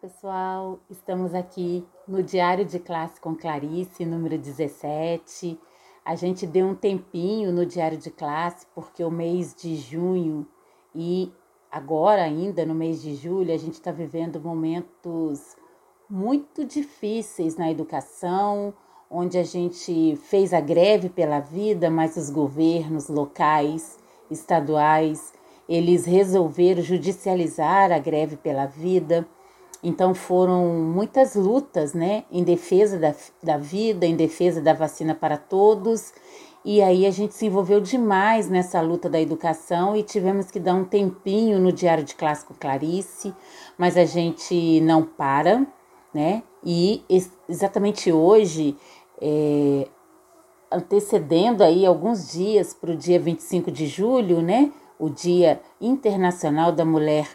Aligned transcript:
pessoal. 0.00 0.78
Estamos 0.90 1.34
aqui 1.34 1.86
no 2.06 2.22
Diário 2.22 2.66
de 2.66 2.78
Classe 2.78 3.18
com 3.18 3.34
Clarice, 3.34 4.04
número 4.04 4.36
17. 4.36 5.58
A 6.04 6.14
gente 6.14 6.46
deu 6.46 6.66
um 6.66 6.74
tempinho 6.74 7.50
no 7.50 7.64
Diário 7.64 7.96
de 7.96 8.10
Classe 8.10 8.66
porque 8.74 9.02
o 9.02 9.10
mês 9.10 9.54
de 9.54 9.76
junho 9.76 10.46
e 10.94 11.32
agora 11.72 12.22
ainda 12.22 12.66
no 12.66 12.74
mês 12.74 13.00
de 13.00 13.14
julho 13.14 13.54
a 13.54 13.56
gente 13.56 13.74
está 13.74 13.90
vivendo 13.90 14.38
momentos 14.38 15.56
muito 16.08 16.64
difíceis 16.64 17.56
na 17.56 17.70
educação, 17.70 18.74
onde 19.10 19.38
a 19.38 19.44
gente 19.44 20.14
fez 20.16 20.52
a 20.52 20.60
greve 20.60 21.08
pela 21.08 21.40
vida, 21.40 21.88
mas 21.88 22.16
os 22.16 22.28
governos 22.28 23.08
locais, 23.08 23.98
estaduais, 24.30 25.32
eles 25.66 26.04
resolveram 26.04 26.82
judicializar 26.82 27.90
a 27.90 27.98
greve 27.98 28.36
pela 28.36 28.66
vida. 28.66 29.26
Então 29.82 30.14
foram 30.14 30.66
muitas 30.68 31.34
lutas, 31.34 31.94
né, 31.94 32.24
em 32.30 32.44
defesa 32.44 32.98
da, 32.98 33.14
da 33.42 33.56
vida, 33.56 34.06
em 34.06 34.14
defesa 34.14 34.60
da 34.60 34.74
vacina 34.74 35.14
para 35.14 35.36
todos. 35.36 36.12
E 36.62 36.82
aí 36.82 37.06
a 37.06 37.10
gente 37.10 37.34
se 37.34 37.46
envolveu 37.46 37.80
demais 37.80 38.50
nessa 38.50 38.80
luta 38.82 39.08
da 39.08 39.18
educação 39.18 39.96
e 39.96 40.02
tivemos 40.02 40.50
que 40.50 40.60
dar 40.60 40.74
um 40.74 40.84
tempinho 40.84 41.58
no 41.58 41.72
Diário 41.72 42.04
de 42.04 42.14
Clássico 42.14 42.54
Clarice, 42.58 43.34
mas 43.78 43.96
a 43.96 44.04
gente 44.04 44.78
não 44.82 45.02
para, 45.02 45.66
né? 46.12 46.42
E 46.62 47.02
exatamente 47.48 48.12
hoje, 48.12 48.76
é, 49.18 49.88
antecedendo 50.70 51.64
aí 51.64 51.86
alguns 51.86 52.30
dias 52.30 52.74
para 52.74 52.90
o 52.90 52.96
dia 52.96 53.18
25 53.18 53.70
de 53.70 53.86
julho, 53.86 54.42
né? 54.42 54.70
O 54.98 55.08
Dia 55.08 55.62
Internacional 55.80 56.72
da 56.72 56.84
Mulher 56.84 57.26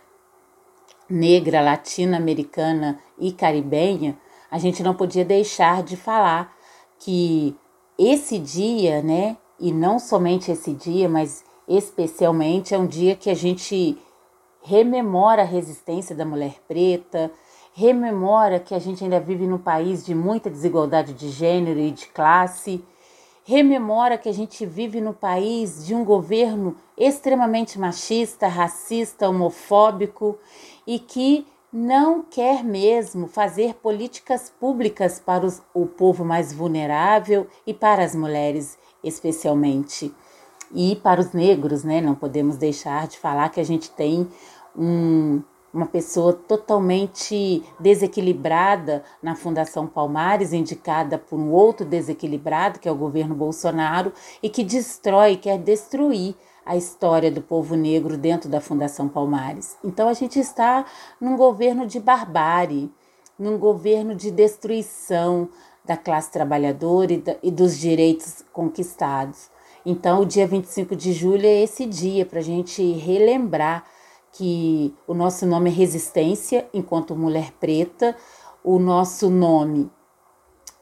negra, 1.10 1.62
latino-americana 1.62 3.00
e 3.20 3.32
caribenha, 3.32 4.18
a 4.50 4.58
gente 4.58 4.82
não 4.84 4.94
podia 4.94 5.26
deixar 5.26 5.84
de 5.84 5.96
falar 5.98 6.56
que 7.00 7.56
esse 7.98 8.40
dia, 8.40 9.02
né, 9.02 9.38
e 9.60 9.72
não 9.72 10.00
somente 10.00 10.52
esse 10.52 10.74
dia, 10.74 11.08
mas 11.08 11.44
especialmente 11.68 12.74
é 12.74 12.78
um 12.78 12.88
dia 12.88 13.16
que 13.16 13.30
a 13.30 13.34
gente 13.36 13.98
rememora 14.62 15.44
a 15.44 15.46
resistência 15.46 16.16
da 16.16 16.26
mulher 16.26 16.56
preta, 16.68 17.32
rememora 17.74 18.60
que 18.60 18.74
a 18.74 18.80
gente 18.80 19.04
ainda 19.04 19.20
vive 19.20 19.46
num 19.46 19.58
país 19.58 20.06
de 20.06 20.16
muita 20.16 20.50
desigualdade 20.50 21.14
de 21.14 21.30
gênero 21.30 21.80
e 21.80 21.92
de 21.92 22.08
classe, 22.08 22.84
rememora 23.44 24.18
que 24.18 24.28
a 24.28 24.34
gente 24.34 24.66
vive 24.66 25.00
no 25.00 25.14
país 25.14 25.86
de 25.86 25.94
um 25.94 26.04
governo 26.04 26.76
extremamente 26.98 27.78
machista, 27.80 28.48
racista, 28.48 29.30
homofóbico 29.30 30.40
e 30.86 31.00
que 31.00 31.46
não 31.72 32.22
quer 32.22 32.64
mesmo 32.64 33.28
fazer 33.28 33.76
políticas 33.76 34.50
públicas 34.50 35.20
para 35.20 35.46
os, 35.46 35.62
o 35.74 35.86
povo 35.86 36.24
mais 36.24 36.54
vulnerável 36.54 37.48
e 37.68 37.74
para 37.74 38.04
as 38.04 38.16
mulheres, 38.16 38.78
especialmente. 39.04 40.14
E 40.74 40.96
para 40.96 41.20
os 41.20 41.34
negros, 41.34 41.84
né? 41.84 42.00
Não 42.00 42.16
podemos 42.16 42.56
deixar 42.56 43.08
de 43.08 43.18
falar 43.18 43.50
que 43.50 43.60
a 43.60 43.64
gente 43.66 43.90
tem 43.92 44.28
um, 44.76 45.42
uma 45.74 45.86
pessoa 45.86 46.32
totalmente 46.32 47.62
desequilibrada 47.78 49.04
na 49.22 49.36
Fundação 49.36 49.86
Palmares, 49.86 50.54
indicada 50.54 51.18
por 51.18 51.38
um 51.38 51.52
outro 51.52 51.86
desequilibrado, 51.86 52.80
que 52.80 52.88
é 52.88 52.92
o 52.92 52.96
governo 52.96 53.36
Bolsonaro, 53.36 54.14
e 54.42 54.50
que 54.50 54.64
destrói, 54.64 55.36
quer 55.36 55.58
destruir 55.58 56.36
a 56.66 56.76
história 56.76 57.32
do 57.32 57.42
povo 57.42 57.76
negro 57.76 58.18
dentro 58.18 58.50
da 58.50 58.60
Fundação 58.60 59.08
Palmares. 59.08 59.78
Então 59.84 60.10
a 60.10 60.14
gente 60.14 60.40
está 60.40 60.86
num 61.22 61.38
governo 61.38 61.86
de 61.86 62.00
barbárie, 62.00 62.92
num 63.38 63.58
governo 63.58 64.16
de 64.16 64.32
destruição 64.32 65.50
da 65.84 65.96
classe 65.96 66.32
trabalhadora 66.32 67.14
e, 67.14 67.24
e 67.44 67.52
dos 67.52 67.78
direitos 67.78 68.44
conquistados. 68.52 69.50
Então, 69.86 70.22
o 70.22 70.26
dia 70.26 70.48
25 70.48 70.96
de 70.96 71.14
julho 71.14 71.46
é 71.46 71.62
esse 71.62 71.86
dia 71.86 72.26
para 72.26 72.40
a 72.40 72.44
gente 72.44 72.82
relembrar 72.94 73.86
que 74.32 74.94
o 75.08 75.14
nosso 75.14 75.46
nome 75.46 75.70
é 75.70 75.74
resistência 75.74 76.68
enquanto 76.74 77.16
mulher 77.16 77.52
preta, 77.60 78.16
o 78.64 78.80
nosso 78.80 79.30
nome 79.30 79.90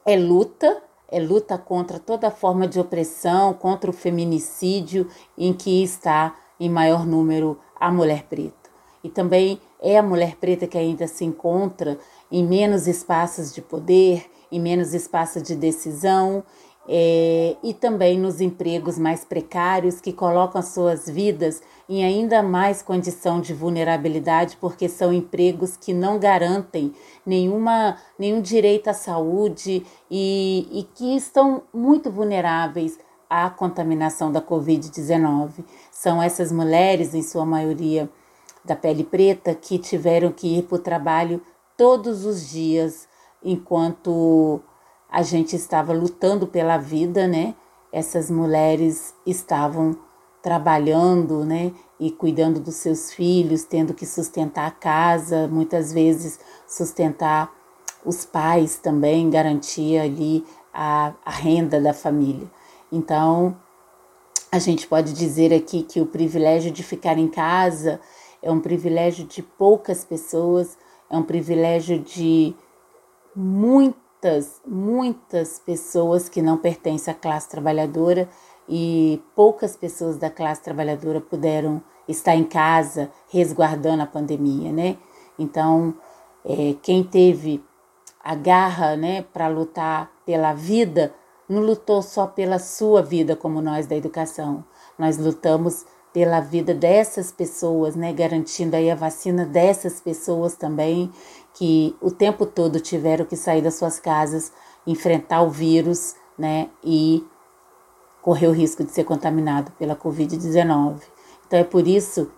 é 0.06 0.16
luta, 0.16 0.82
é 1.10 1.20
luta 1.20 1.56
contra 1.58 1.98
toda 1.98 2.30
forma 2.30 2.66
de 2.66 2.80
opressão, 2.80 3.52
contra 3.52 3.90
o 3.90 3.92
feminicídio 3.92 5.08
em 5.36 5.52
que 5.52 5.82
está 5.82 6.34
em 6.58 6.68
maior 6.68 7.06
número 7.06 7.58
a 7.78 7.90
mulher 7.90 8.24
preta. 8.24 8.70
E 9.02 9.08
também 9.08 9.60
é 9.80 9.98
a 9.98 10.02
mulher 10.02 10.36
preta 10.36 10.66
que 10.66 10.78
ainda 10.78 11.06
se 11.06 11.24
encontra 11.24 11.98
em 12.32 12.44
menos 12.44 12.86
espaços 12.86 13.52
de 13.52 13.60
poder, 13.60 14.24
em 14.50 14.60
menos 14.60 14.94
espaços 14.94 15.42
de 15.42 15.54
decisão 15.54 16.42
é, 16.88 17.56
e 17.62 17.72
também 17.72 18.18
nos 18.18 18.40
empregos 18.40 18.98
mais 18.98 19.24
precários 19.24 20.00
que 20.00 20.12
colocam 20.12 20.58
as 20.60 20.68
suas 20.68 21.08
vidas 21.08 21.62
em 21.88 22.04
ainda 22.04 22.42
mais 22.42 22.82
condição 22.82 23.40
de 23.40 23.52
vulnerabilidade, 23.52 24.56
porque 24.60 24.88
são 24.88 25.12
empregos 25.12 25.76
que 25.76 25.92
não 25.92 26.18
garantem 26.18 26.92
nenhuma, 27.24 27.96
nenhum 28.18 28.40
direito 28.40 28.88
à 28.88 28.94
saúde 28.94 29.84
e, 30.10 30.68
e 30.72 30.82
que 30.94 31.16
estão 31.16 31.62
muito 31.72 32.10
vulneráveis 32.10 32.98
à 33.28 33.50
contaminação 33.50 34.32
da 34.32 34.40
Covid-19. 34.40 35.64
São 35.90 36.22
essas 36.22 36.50
mulheres, 36.50 37.14
em 37.14 37.22
sua 37.22 37.44
maioria 37.44 38.08
da 38.64 38.74
pele 38.74 39.04
preta, 39.04 39.54
que 39.54 39.78
tiveram 39.78 40.32
que 40.32 40.58
ir 40.58 40.62
para 40.62 40.76
o 40.76 40.78
trabalho 40.78 41.42
todos 41.76 42.24
os 42.24 42.48
dias 42.48 43.08
enquanto 43.42 44.60
a 45.10 45.22
gente 45.22 45.54
estava 45.54 45.92
lutando 45.92 46.46
pela 46.46 46.78
vida, 46.78 47.26
né? 47.26 47.54
Essas 47.92 48.30
mulheres 48.30 49.14
estavam 49.24 49.96
trabalhando, 50.44 51.42
né? 51.42 51.72
E 51.98 52.10
cuidando 52.10 52.60
dos 52.60 52.74
seus 52.74 53.10
filhos, 53.10 53.64
tendo 53.64 53.94
que 53.94 54.04
sustentar 54.04 54.66
a 54.66 54.70
casa, 54.70 55.48
muitas 55.48 55.90
vezes 55.90 56.38
sustentar 56.68 57.50
os 58.04 58.26
pais 58.26 58.76
também, 58.76 59.30
garantir 59.30 59.96
ali 59.96 60.44
a, 60.70 61.14
a 61.24 61.30
renda 61.30 61.80
da 61.80 61.94
família. 61.94 62.46
Então, 62.92 63.56
a 64.52 64.58
gente 64.58 64.86
pode 64.86 65.14
dizer 65.14 65.50
aqui 65.50 65.82
que 65.82 65.98
o 65.98 66.04
privilégio 66.04 66.70
de 66.70 66.82
ficar 66.82 67.16
em 67.16 67.26
casa 67.26 67.98
é 68.42 68.50
um 68.52 68.60
privilégio 68.60 69.24
de 69.24 69.42
poucas 69.42 70.04
pessoas, 70.04 70.76
é 71.08 71.16
um 71.16 71.22
privilégio 71.22 71.98
de 71.98 72.54
muitas, 73.34 74.60
muitas 74.66 75.58
pessoas 75.58 76.28
que 76.28 76.42
não 76.42 76.58
pertencem 76.58 77.14
à 77.14 77.16
classe 77.16 77.48
trabalhadora 77.48 78.28
e 78.68 79.22
poucas 79.34 79.76
pessoas 79.76 80.16
da 80.16 80.30
classe 80.30 80.62
trabalhadora 80.62 81.20
puderam 81.20 81.82
estar 82.08 82.34
em 82.34 82.44
casa 82.44 83.10
resguardando 83.28 84.02
a 84.02 84.06
pandemia, 84.06 84.72
né? 84.72 84.96
Então, 85.38 85.94
é, 86.44 86.74
quem 86.82 87.02
teve 87.02 87.62
a 88.22 88.34
garra, 88.34 88.96
né, 88.96 89.22
para 89.32 89.48
lutar 89.48 90.10
pela 90.24 90.54
vida, 90.54 91.14
não 91.48 91.60
lutou 91.60 92.00
só 92.00 92.26
pela 92.26 92.58
sua 92.58 93.02
vida, 93.02 93.36
como 93.36 93.60
nós 93.60 93.86
da 93.86 93.94
educação. 93.94 94.64
Nós 94.98 95.18
lutamos 95.18 95.84
pela 96.12 96.40
vida 96.40 96.72
dessas 96.72 97.30
pessoas, 97.32 97.96
né, 97.96 98.12
garantindo 98.12 98.76
aí 98.76 98.90
a 98.90 98.94
vacina 98.94 99.44
dessas 99.44 100.00
pessoas 100.00 100.54
também 100.54 101.12
que 101.52 101.94
o 102.00 102.10
tempo 102.10 102.46
todo 102.46 102.80
tiveram 102.80 103.24
que 103.24 103.36
sair 103.36 103.60
das 103.60 103.74
suas 103.74 104.00
casas, 104.00 104.52
enfrentar 104.86 105.42
o 105.42 105.50
vírus, 105.50 106.14
né, 106.38 106.68
e 106.82 107.24
correr 108.24 108.46
o 108.46 108.52
risco 108.52 108.82
de 108.82 108.90
ser 108.90 109.04
contaminado 109.04 109.70
pela 109.72 109.94
COVID-19. 109.94 110.96
Então 111.46 111.58
é 111.58 111.62
por 111.62 111.86
isso, 111.86 112.30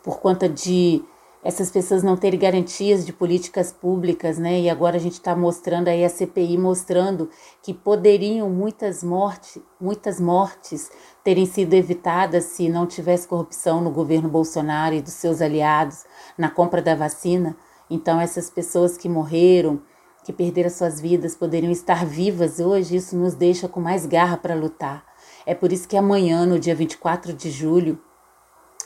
por 0.00 0.20
conta 0.20 0.48
de 0.48 1.02
essas 1.42 1.68
pessoas 1.68 2.04
não 2.04 2.16
terem 2.16 2.38
garantias 2.38 3.04
de 3.04 3.12
políticas 3.12 3.72
públicas, 3.72 4.38
né? 4.38 4.60
E 4.60 4.70
agora 4.70 4.94
a 4.94 5.00
gente 5.00 5.14
está 5.14 5.34
mostrando 5.34 5.88
aí 5.88 6.04
a 6.04 6.08
CPI 6.08 6.56
mostrando 6.56 7.28
que 7.60 7.74
poderiam 7.74 8.48
muitas 8.48 9.02
mortes, 9.02 9.60
muitas 9.80 10.20
mortes 10.20 10.92
terem 11.24 11.44
sido 11.44 11.74
evitadas 11.74 12.44
se 12.44 12.68
não 12.68 12.86
tivesse 12.86 13.26
corrupção 13.26 13.80
no 13.80 13.90
governo 13.90 14.28
Bolsonaro 14.28 14.94
e 14.94 15.02
dos 15.02 15.14
seus 15.14 15.42
aliados 15.42 16.04
na 16.38 16.50
compra 16.50 16.80
da 16.80 16.94
vacina. 16.94 17.56
Então 17.90 18.20
essas 18.20 18.48
pessoas 18.48 18.96
que 18.96 19.08
morreram, 19.08 19.82
que 20.22 20.32
perderam 20.32 20.70
suas 20.70 21.00
vidas, 21.00 21.34
poderiam 21.34 21.72
estar 21.72 22.06
vivas 22.06 22.60
hoje, 22.60 22.94
isso 22.94 23.16
nos 23.16 23.34
deixa 23.34 23.66
com 23.66 23.80
mais 23.80 24.06
garra 24.06 24.36
para 24.36 24.54
lutar. 24.54 25.10
É 25.46 25.54
por 25.54 25.72
isso 25.72 25.88
que 25.88 25.96
amanhã, 25.96 26.46
no 26.46 26.58
dia 26.58 26.74
24 26.74 27.32
de 27.32 27.50
julho, 27.50 27.98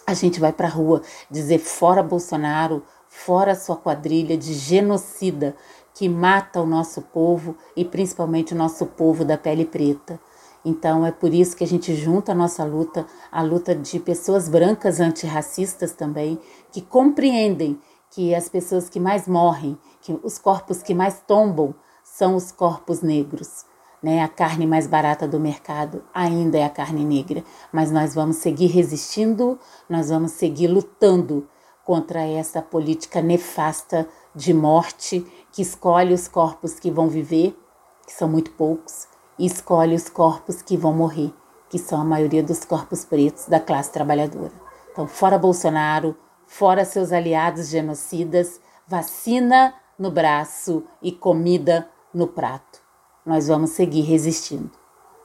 a 0.06 0.14
gente 0.14 0.38
vai 0.38 0.52
para 0.52 0.68
a 0.68 0.70
rua 0.70 1.02
dizer 1.30 1.58
fora 1.58 2.02
Bolsonaro, 2.02 2.82
fora 3.08 3.54
sua 3.54 3.76
quadrilha 3.76 4.36
de 4.36 4.54
genocida 4.54 5.56
que 5.92 6.08
mata 6.08 6.60
o 6.60 6.66
nosso 6.66 7.00
povo 7.02 7.56
e 7.74 7.84
principalmente 7.84 8.52
o 8.52 8.56
nosso 8.56 8.86
povo 8.86 9.24
da 9.24 9.36
pele 9.38 9.64
preta. 9.64 10.20
Então 10.64 11.06
é 11.06 11.10
por 11.10 11.32
isso 11.32 11.56
que 11.56 11.64
a 11.64 11.66
gente 11.66 11.94
junta 11.94 12.32
a 12.32 12.34
nossa 12.34 12.64
luta, 12.64 13.06
a 13.30 13.42
luta 13.42 13.74
de 13.74 13.98
pessoas 13.98 14.48
brancas 14.48 15.00
antirracistas 15.00 15.92
também, 15.92 16.38
que 16.70 16.82
compreendem 16.82 17.80
que 18.10 18.34
as 18.34 18.48
pessoas 18.48 18.88
que 18.88 19.00
mais 19.00 19.26
morrem, 19.26 19.78
que 20.00 20.18
os 20.22 20.38
corpos 20.38 20.82
que 20.82 20.94
mais 20.94 21.20
tombam 21.26 21.74
são 22.04 22.36
os 22.36 22.52
corpos 22.52 23.00
negros. 23.00 23.64
Né? 24.06 24.22
A 24.22 24.28
carne 24.28 24.68
mais 24.68 24.86
barata 24.86 25.26
do 25.26 25.40
mercado 25.40 26.04
ainda 26.14 26.56
é 26.56 26.64
a 26.64 26.70
carne 26.70 27.04
negra, 27.04 27.42
mas 27.72 27.90
nós 27.90 28.14
vamos 28.14 28.36
seguir 28.36 28.68
resistindo, 28.68 29.58
nós 29.88 30.10
vamos 30.10 30.30
seguir 30.30 30.68
lutando 30.68 31.48
contra 31.84 32.20
essa 32.20 32.62
política 32.62 33.20
nefasta 33.20 34.08
de 34.32 34.54
morte 34.54 35.26
que 35.50 35.60
escolhe 35.60 36.14
os 36.14 36.28
corpos 36.28 36.78
que 36.78 36.88
vão 36.88 37.08
viver, 37.08 37.60
que 38.06 38.12
são 38.12 38.28
muito 38.28 38.52
poucos, 38.52 39.08
e 39.36 39.44
escolhe 39.44 39.96
os 39.96 40.08
corpos 40.08 40.62
que 40.62 40.76
vão 40.76 40.92
morrer, 40.92 41.34
que 41.68 41.76
são 41.76 42.00
a 42.00 42.04
maioria 42.04 42.44
dos 42.44 42.64
corpos 42.64 43.04
pretos 43.04 43.48
da 43.48 43.58
classe 43.58 43.90
trabalhadora. 43.90 44.52
Então, 44.92 45.08
fora 45.08 45.36
Bolsonaro, 45.36 46.16
fora 46.46 46.84
seus 46.84 47.10
aliados 47.10 47.66
genocidas, 47.70 48.60
vacina 48.86 49.74
no 49.98 50.12
braço 50.12 50.84
e 51.02 51.10
comida 51.10 51.90
no 52.14 52.28
prato. 52.28 52.85
Nós 53.26 53.48
vamos 53.48 53.70
seguir 53.70 54.02
resistindo. 54.02 54.70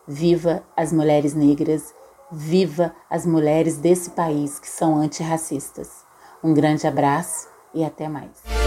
Viva 0.07 0.63
as 0.75 0.91
mulheres 0.91 1.35
negras, 1.35 1.93
viva 2.31 2.95
as 3.07 3.27
mulheres 3.27 3.77
desse 3.77 4.09
país 4.09 4.59
que 4.59 4.67
são 4.67 4.97
antirracistas. 4.97 6.03
Um 6.43 6.51
grande 6.51 6.87
abraço 6.87 7.47
e 7.75 7.83
até 7.83 8.09
mais. 8.09 8.60